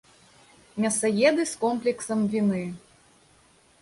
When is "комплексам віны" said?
1.65-2.63